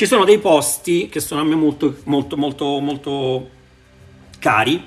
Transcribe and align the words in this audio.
Ci 0.00 0.06
sono 0.06 0.24
dei 0.24 0.38
posti 0.38 1.10
che 1.10 1.20
sono 1.20 1.42
a 1.42 1.44
me 1.44 1.54
molto, 1.54 1.94
molto, 2.04 2.38
molto, 2.38 2.80
molto 2.80 3.50
cari. 4.38 4.82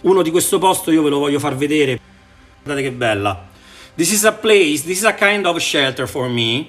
Uno 0.00 0.20
di 0.20 0.32
questo 0.32 0.58
posto 0.58 0.90
io 0.90 1.00
ve 1.00 1.10
lo 1.10 1.20
voglio 1.20 1.38
far 1.38 1.54
vedere. 1.54 2.00
Guardate 2.60 2.88
che 2.88 2.92
bella. 2.92 3.48
This 3.94 4.10
is 4.10 4.24
a 4.24 4.32
place, 4.32 4.82
this 4.82 4.98
is 4.98 5.04
a 5.04 5.14
kind 5.14 5.46
of 5.46 5.56
shelter 5.58 6.08
for 6.08 6.28
me. 6.28 6.68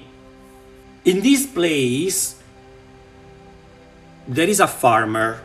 In 1.05 1.19
this 1.21 1.47
place 1.47 2.35
there 4.31 4.47
is 4.47 4.59
a 4.59 4.67
farmer. 4.67 5.41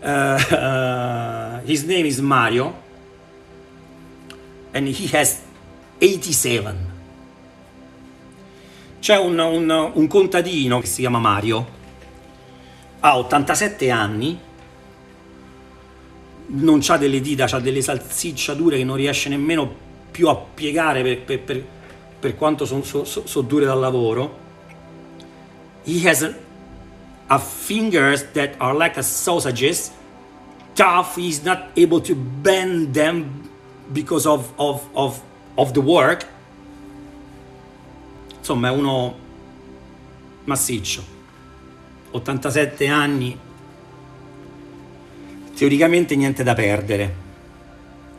Uh, 0.00 1.58
his 1.66 1.82
name 1.82 2.06
is 2.06 2.20
Mario 2.20 2.72
and 4.72 4.86
he 4.86 5.08
has 5.08 5.40
87. 6.00 6.95
C'è 9.00 9.16
un, 9.18 9.38
un, 9.38 9.90
un 9.92 10.06
contadino 10.06 10.80
che 10.80 10.86
si 10.86 11.00
chiama 11.00 11.18
Mario, 11.18 11.74
ha 13.00 13.18
87 13.18 13.90
anni, 13.90 14.38
non 16.46 16.80
ha 16.86 16.96
delle 16.96 17.20
dita, 17.20 17.44
ha 17.44 17.60
delle 17.60 17.82
salsicciature 17.82 18.78
che 18.78 18.84
non 18.84 18.96
riesce 18.96 19.28
nemmeno 19.28 19.84
più 20.10 20.28
a 20.28 20.36
piegare 20.36 21.02
per, 21.02 21.20
per, 21.20 21.40
per, 21.40 21.64
per 22.18 22.36
quanto 22.36 22.64
sono 22.64 22.82
so, 22.82 23.04
so, 23.04 23.26
so 23.26 23.42
dure 23.42 23.64
dal 23.64 23.78
lavoro. 23.78 24.44
He 25.84 26.08
has 26.08 26.22
a, 27.28 27.38
fingers 27.38 28.30
that 28.32 28.54
are 28.58 28.76
like 28.76 29.00
sausages, 29.02 29.92
tough, 30.74 31.16
he's 31.16 31.42
not 31.42 31.68
able 31.76 32.00
to 32.00 32.14
bend 32.14 32.94
them 32.94 33.48
because 33.92 34.26
of, 34.26 34.52
of, 34.56 34.88
of, 34.94 35.20
of 35.56 35.72
the 35.72 35.80
work 35.80 36.26
insomma 38.46 38.68
è 38.68 38.70
uno 38.70 39.14
massiccio. 40.44 41.02
87 42.12 42.86
anni. 42.86 43.36
Teoricamente 45.52 46.14
niente 46.14 46.44
da 46.44 46.54
perdere. 46.54 47.24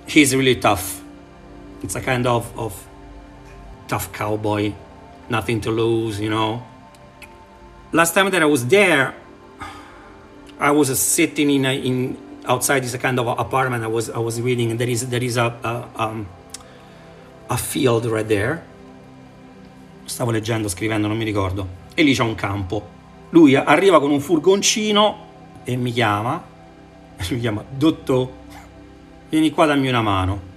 He's 0.06 0.34
really 0.34 0.58
tough. 0.58 1.02
It's 1.82 1.96
a 1.96 2.02
kind 2.02 2.26
of, 2.26 2.46
of 2.56 2.74
tough 3.88 4.10
cowboy. 4.12 4.74
Nothing 5.30 5.62
to 5.62 5.72
lose 5.72 6.22
you 6.22 6.30
know? 6.30 6.62
Last 7.92 8.14
time 8.14 8.30
that 8.30 8.42
I 8.42 8.46
was 8.46 8.66
there 8.66 9.14
I 10.60 10.72
was 10.72 10.90
sitting 11.00 11.50
in, 11.52 11.66
a, 11.66 11.74
in 11.74 12.18
outside 12.46 12.84
this 12.84 12.98
kind 12.98 13.18
of 13.18 13.28
apartment. 13.28 13.82
I 13.82 13.88
was 13.88 14.10
I 14.10 14.20
was 14.20 14.42
reading. 14.42 14.72
And 14.72 14.80
there 14.80 14.90
is 14.90 15.08
there 15.08 15.24
is 15.24 15.38
a 15.38 15.56
a, 15.64 15.88
um, 15.96 16.28
a 17.50 17.58
field 17.58 18.06
right 18.08 18.28
there 18.28 18.64
stavo 20.08 20.32
leggendo, 20.32 20.68
scrivendo, 20.70 21.08
non 21.08 21.18
mi 21.18 21.26
ricordo, 21.26 21.68
e 21.94 22.02
lì 22.02 22.14
c'è 22.14 22.24
un 22.24 22.36
campo. 22.36 22.96
Lui 23.32 23.56
arriva 23.56 24.00
con 24.00 24.10
un 24.10 24.22
furgoncino 24.22 25.26
e 25.64 25.76
mi 25.76 25.92
chiama, 25.92 26.44
e 27.18 27.26
mi 27.34 27.40
chiama, 27.40 27.64
dottor, 27.70 28.30
vieni 29.30 29.52
qua, 29.52 29.66
dammi 29.66 29.88
una 29.90 30.02
mano. 30.02 30.56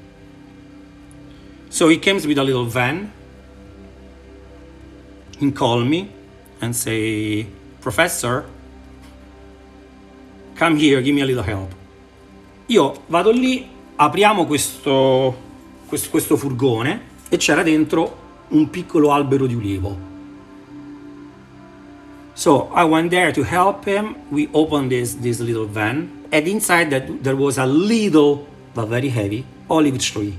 So 1.68 1.88
he 1.88 1.98
comes 1.98 2.24
with 2.26 2.38
a 2.38 2.42
little 2.42 2.66
van, 2.66 3.10
he 5.38 5.52
call 5.52 5.84
me 5.84 6.08
and 6.60 6.72
say, 6.74 7.46
professor, 7.80 8.44
come 10.56 10.76
here, 10.76 11.02
give 11.02 11.14
me 11.14 11.22
a 11.22 11.24
little 11.24 11.44
help. 11.44 11.74
Io 12.66 13.02
vado 13.06 13.30
lì, 13.30 13.68
apriamo 13.96 14.46
questo, 14.46 15.36
questo, 15.86 16.10
questo 16.10 16.36
furgone 16.36 17.08
e 17.28 17.36
c'era 17.36 17.62
dentro 17.62 18.28
un 18.50 18.70
piccolo 18.70 19.12
albero 19.12 19.46
di 19.46 19.54
ulivo. 19.54 20.08
So 22.34 22.70
I 22.74 22.84
went 22.84 23.10
there 23.10 23.32
to 23.32 23.42
help 23.42 23.84
him. 23.84 24.14
We 24.30 24.48
opened 24.52 24.90
this, 24.90 25.14
this 25.14 25.40
little 25.40 25.66
van, 25.66 26.26
and 26.32 26.46
inside 26.46 26.90
that 26.90 27.22
there 27.22 27.36
was 27.36 27.58
a 27.58 27.66
little 27.66 28.46
but 28.74 28.88
very 28.88 29.08
heavy 29.08 29.44
olive 29.68 29.98
tree. 29.98 30.38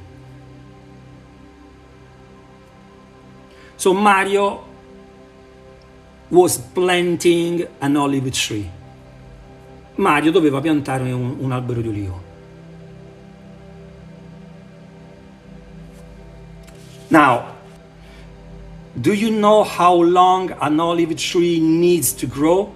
So 3.77 3.93
Mario 3.93 4.63
was 6.29 6.57
planting 6.57 7.67
an 7.79 7.95
olive 7.97 8.31
tree. 8.31 8.69
Mario 9.95 10.31
doveva 10.31 10.61
piantare 10.61 11.11
un, 11.11 11.37
un 11.39 11.51
albero 11.51 11.81
di 11.81 11.87
ulivo. 11.87 12.21
Now, 17.09 17.43
Do 18.93 19.13
you 19.13 19.31
know 19.31 19.63
how 19.63 20.01
long 20.01 20.53
an 20.59 20.79
olive 20.79 21.15
tree 21.15 21.59
needs 21.59 22.13
to 22.15 22.27
grow? 22.27 22.73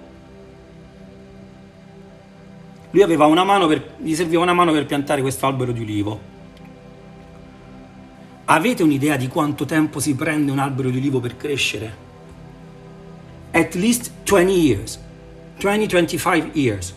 Lui 2.90 3.02
aveva 3.02 3.26
una 3.26 3.44
mano 3.44 3.66
per, 3.66 3.96
gli 3.98 4.14
serviva 4.14 4.40
una 4.40 4.54
mano 4.54 4.72
per 4.72 4.86
piantare 4.86 5.20
questo 5.20 5.46
albero 5.46 5.72
di 5.72 5.80
ulivo. 5.80 6.34
Avete 8.46 8.82
un'idea 8.82 9.16
di 9.16 9.28
quanto 9.28 9.64
tempo 9.66 10.00
si 10.00 10.14
prende 10.14 10.52
un 10.52 10.58
albero 10.58 10.88
di 10.88 10.96
ulivo 10.96 11.20
per 11.20 11.36
crescere? 11.36 12.04
At 13.50 13.74
least 13.74 14.12
20 14.24 14.52
years. 14.52 15.00
20-25 15.58 16.50
years. 16.52 16.94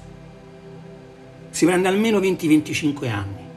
Si 1.50 1.66
prende 1.66 1.88
almeno 1.88 2.20
20-25 2.20 3.10
anni. 3.10 3.48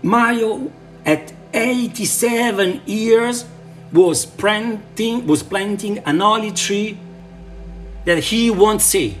Mario 0.00 0.70
at 1.04 1.33
87 1.54 2.82
years 2.84 3.46
was 3.92 4.26
planting, 4.26 5.24
was 5.24 5.44
planting 5.44 6.00
an 6.04 6.20
olive 6.20 6.54
tree 6.54 6.98
that 8.04 8.18
he 8.18 8.50
won't 8.50 8.80
see. 8.80 9.16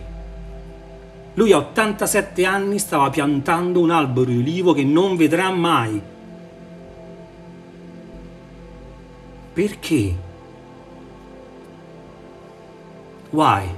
Lui 1.34 1.52
a 1.52 1.58
87 1.58 2.44
anni 2.44 2.78
stava 2.78 3.10
piantando 3.10 3.80
un 3.80 3.90
albero 3.90 4.30
di 4.30 4.38
ulivo 4.38 4.72
che 4.72 4.82
non 4.82 5.16
vedrà 5.16 5.50
mai. 5.50 6.02
Perché? 9.52 10.16
Why? 13.30 13.68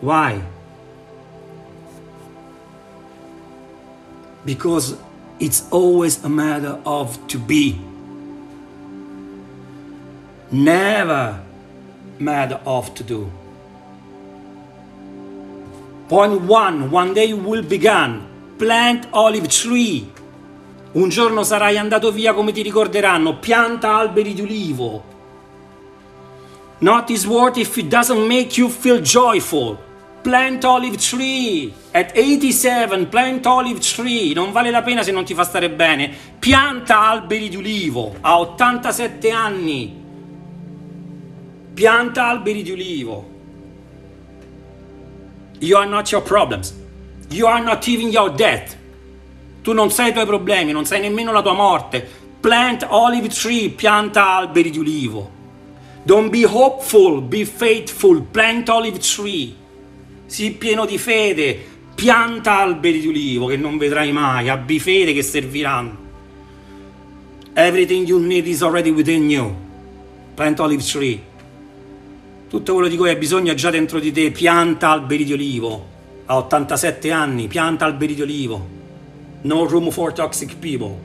Why? 0.00 0.53
Because 4.44 4.96
it's 5.38 5.64
always 5.70 6.22
a 6.24 6.28
matter 6.28 6.78
of 6.84 7.18
to 7.28 7.38
be. 7.38 7.78
Never 10.50 11.40
matter 12.18 12.60
of 12.64 12.94
to 12.94 13.02
do. 13.02 13.30
Point 16.08 16.42
one, 16.42 16.90
one 16.90 17.14
day 17.14 17.32
will 17.32 17.62
begin. 17.62 18.22
Plant 18.58 19.08
olive 19.12 19.48
tree. 19.48 20.12
Un 20.92 21.08
giorno 21.08 21.42
sarai 21.42 21.76
andato 21.76 22.12
via 22.12 22.34
come 22.34 22.52
ti 22.52 22.62
ricorderanno. 22.62 23.38
Pianta 23.38 23.96
alberi 23.96 24.34
di 24.34 24.42
ulivo. 24.42 25.02
Not 26.78 27.10
is 27.10 27.26
worth 27.26 27.56
if 27.56 27.76
it 27.78 27.88
doesn't 27.88 28.26
make 28.28 28.56
you 28.56 28.68
feel 28.68 29.00
joyful. 29.00 29.78
Plant 30.24 30.64
olive 30.64 30.96
tree 30.96 31.70
at 31.92 32.16
87, 32.16 33.08
plant 33.08 33.44
olive 33.44 33.78
tree. 33.78 34.32
Non 34.32 34.52
vale 34.52 34.70
la 34.70 34.80
pena 34.80 35.02
se 35.02 35.12
non 35.12 35.22
ti 35.22 35.34
fa 35.34 35.44
stare 35.44 35.68
bene. 35.68 36.10
Pianta 36.38 36.98
alberi 37.10 37.50
di 37.50 37.56
ulivo 37.56 38.16
a 38.22 38.40
87 38.40 39.30
anni. 39.30 40.02
Pianta 41.74 42.28
alberi 42.28 42.62
di 42.62 42.70
ulivo. 42.70 43.30
You 45.58 45.76
are 45.76 45.86
not 45.86 46.10
your 46.10 46.22
problems. 46.22 46.72
You 47.28 47.46
are 47.46 47.62
not 47.62 47.86
even 47.86 48.08
your 48.08 48.32
death. 48.32 48.74
Tu 49.60 49.72
non 49.74 49.90
sai 49.90 50.08
i 50.08 50.12
tuoi 50.14 50.24
problemi, 50.24 50.72
non 50.72 50.86
sai 50.86 51.00
nemmeno 51.00 51.32
la 51.32 51.42
tua 51.42 51.52
morte. 51.52 52.00
Plant 52.40 52.86
olive 52.88 53.28
tree, 53.28 53.68
pianta 53.68 54.36
alberi 54.36 54.70
di 54.70 54.78
ulivo. 54.78 55.30
Don't 56.02 56.30
be 56.30 56.46
hopeful, 56.46 57.20
be 57.20 57.44
faithful, 57.44 58.22
plant 58.22 58.70
olive 58.70 58.98
tree 58.98 59.62
sii 60.34 60.50
pieno 60.50 60.84
di 60.84 60.98
fede, 60.98 61.56
pianta 61.94 62.58
alberi 62.58 62.98
di 62.98 63.06
ulivo 63.06 63.46
che 63.46 63.56
non 63.56 63.78
vedrai 63.78 64.10
mai, 64.10 64.48
abbi 64.48 64.80
fede 64.80 65.12
che 65.12 65.22
serviranno. 65.22 65.96
Everything 67.52 68.04
you 68.04 68.18
need 68.18 68.44
is 68.48 68.60
already 68.60 68.90
within 68.90 69.30
you. 69.30 69.54
Plant 70.34 70.58
olive 70.58 70.82
tree. 70.82 71.22
Tutto 72.48 72.72
quello 72.72 72.88
di 72.88 72.96
cui 72.96 73.10
hai 73.10 73.16
bisogno 73.16 73.52
è 73.52 73.54
già 73.54 73.70
dentro 73.70 74.00
di 74.00 74.10
te, 74.10 74.32
pianta 74.32 74.90
alberi 74.90 75.22
di 75.22 75.34
olivo. 75.34 75.86
A 76.26 76.36
87 76.38 77.12
anni, 77.12 77.46
pianta 77.46 77.84
alberi 77.84 78.16
di 78.16 78.22
olivo. 78.22 78.66
No 79.42 79.68
room 79.68 79.88
for 79.92 80.12
toxic 80.12 80.56
people. 80.56 80.98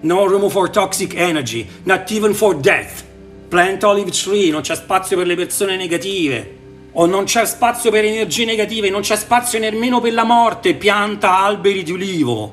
No 0.00 0.26
room 0.26 0.50
for 0.50 0.70
toxic 0.70 1.14
energy, 1.14 1.64
not 1.84 2.10
even 2.10 2.34
for 2.34 2.56
death. 2.56 3.04
Plant 3.46 3.84
olive 3.84 4.10
tree, 4.10 4.50
non 4.50 4.62
c'è 4.62 4.74
spazio 4.74 5.16
per 5.16 5.28
le 5.28 5.36
persone 5.36 5.76
negative 5.76 6.55
o 6.98 7.04
non 7.04 7.24
c'è 7.24 7.44
spazio 7.44 7.90
per 7.90 8.04
energie 8.04 8.46
negative, 8.46 8.88
non 8.88 9.02
c'è 9.02 9.16
spazio 9.16 9.58
nemmeno 9.58 10.00
per 10.00 10.14
la 10.14 10.24
morte, 10.24 10.74
pianta 10.74 11.38
alberi 11.38 11.82
di 11.82 11.92
ulivo. 11.92 12.52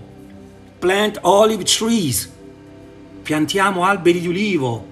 Plant 0.79 1.19
olive 1.21 1.63
trees. 1.63 2.29
Piantiamo 3.21 3.85
alberi 3.85 4.19
di 4.19 4.27
ulivo. 4.27 4.85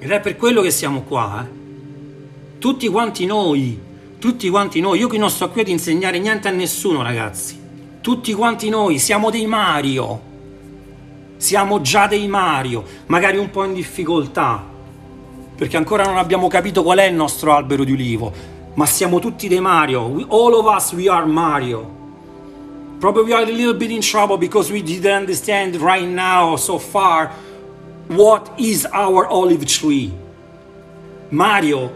Ed 0.00 0.10
è 0.10 0.20
per 0.20 0.36
quello 0.36 0.60
che 0.60 0.72
siamo 0.72 1.02
qua. 1.02 1.44
Eh? 1.44 2.58
Tutti 2.58 2.88
quanti 2.88 3.24
noi, 3.24 3.78
tutti 4.18 4.50
quanti 4.50 4.80
noi. 4.80 4.98
Io 4.98 5.06
qui 5.06 5.18
non 5.18 5.30
sto 5.30 5.50
qui 5.50 5.60
ad 5.60 5.68
insegnare 5.68 6.18
niente 6.18 6.48
a 6.48 6.50
nessuno, 6.50 7.02
ragazzi. 7.02 7.56
Tutti 8.00 8.32
quanti 8.32 8.68
noi 8.70 8.98
siamo 8.98 9.30
dei 9.30 9.46
Mario. 9.46 10.26
Siamo 11.36 11.80
già 11.80 12.08
dei 12.08 12.26
Mario, 12.26 12.82
magari 13.06 13.36
un 13.36 13.50
po' 13.50 13.62
in 13.62 13.72
difficoltà, 13.72 14.76
perché 15.58 15.76
ancora 15.76 16.04
non 16.04 16.18
abbiamo 16.18 16.46
capito 16.46 16.84
qual 16.84 16.98
è 16.98 17.06
il 17.06 17.14
nostro 17.14 17.52
albero 17.52 17.82
di 17.82 17.90
ulivo, 17.90 18.32
ma 18.74 18.86
siamo 18.86 19.18
tutti 19.18 19.48
dei 19.48 19.58
Mario. 19.58 20.02
We, 20.02 20.24
all 20.28 20.54
of 20.54 20.72
us, 20.72 20.92
we 20.92 21.08
are 21.08 21.26
Mario. 21.26 21.96
Probably 23.00 23.24
we 23.24 23.34
are 23.34 23.42
a 23.42 23.46
little 23.52 23.74
bit 23.74 23.90
in 23.90 24.00
trouble 24.00 24.38
because 24.38 24.70
we 24.70 24.82
didn't 24.82 25.12
understand 25.12 25.74
right 25.80 26.06
now, 26.06 26.54
so 26.54 26.78
far, 26.78 27.32
what 28.06 28.52
is 28.56 28.86
our 28.92 29.26
olive 29.26 29.66
tree. 29.66 30.12
Mario 31.30 31.90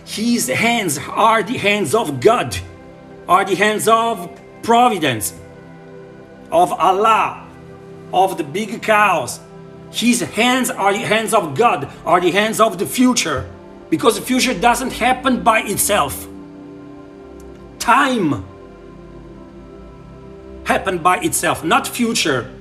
His 0.03 0.49
hands 0.49 0.99
are 1.15 1.43
the 1.43 1.57
hands 1.57 1.95
of 1.95 2.19
God, 2.19 2.57
are 3.29 3.45
the 3.45 3.55
hands 3.55 3.87
of 3.87 4.29
providence, 4.63 5.33
of 6.51 6.73
Allah, 6.73 7.44
of 8.11 8.37
the 8.37 8.43
big 8.43 8.81
cows. 8.81 9.39
His 9.91 10.21
hands 10.21 10.69
are 10.69 10.91
the 10.91 11.05
hands 11.05 11.33
of 11.33 11.55
God, 11.55 11.87
are 12.05 12.19
the 12.19 12.31
hands 12.31 12.59
of 12.59 12.77
the 12.77 12.85
future, 12.85 13.45
because 13.89 14.19
the 14.19 14.25
future 14.25 14.53
doesn't 14.53 14.91
happen 14.91 15.41
by 15.41 15.61
itself. 15.61 16.27
Time 17.79 18.43
happened 20.65 21.01
by 21.01 21.19
itself, 21.19 21.63
not 21.63 21.87
future. 21.87 22.51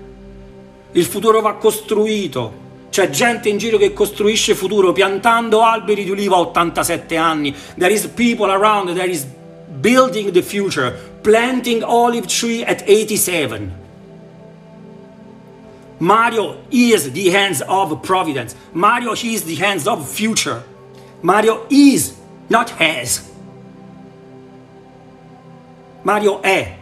Il 0.93 1.05
futuro 1.05 1.41
va 1.41 1.55
costruito. 1.55 2.63
C'è 2.91 3.11
gente 3.11 3.49
in 3.49 3.59
giro 3.59 3.77
che 3.77 3.93
costruisce 3.93 4.55
futuro 4.55 4.93
piantando 4.93 5.63
alberi 5.63 6.05
di 6.05 6.11
ulivo 6.11 6.37
a 6.37 6.41
87 6.41 7.17
anni. 7.17 7.53
There 7.77 7.93
is 7.93 8.07
people 8.07 8.53
around 8.53 8.95
that 8.95 9.09
is 9.09 9.27
building 9.81 10.31
the 10.31 10.43
future, 10.43 10.93
planting 11.23 11.83
olive 11.83 12.29
tree 12.29 12.63
at 12.63 12.85
87. 12.87 13.84
Mario 15.99 16.65
is 16.71 17.13
the 17.13 17.31
hands 17.31 17.63
of 17.63 18.03
providence. 18.03 18.55
Mario 18.73 19.13
is 19.13 19.45
the 19.45 19.55
hands 19.55 19.87
of 19.87 20.09
future. 20.09 20.63
Mario 21.23 21.67
is, 21.71 22.17
not 22.49 22.71
has. 22.71 23.31
Mario 26.03 26.41
è, 26.43 26.77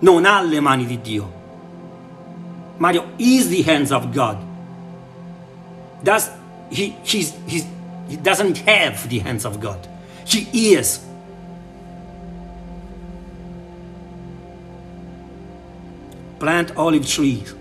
non 0.00 0.24
ha 0.24 0.40
le 0.40 0.60
mani 0.60 0.86
di 0.86 0.96
Dio. 0.96 1.32
Mario 2.78 3.08
is 3.18 3.48
the 3.50 3.62
hands 3.62 3.92
of 3.92 4.12
God. 4.12 4.38
Does 6.02 6.30
he 6.70 6.96
he's, 7.04 7.34
he's, 7.46 7.66
he 8.08 8.16
doesn't 8.16 8.58
have 8.58 9.08
the 9.08 9.18
hands 9.18 9.44
of 9.44 9.60
God. 9.60 9.86
He 10.24 10.74
is. 10.74 11.04
Plant 16.38 16.74
olive 16.76 17.06
trees. 17.06 17.54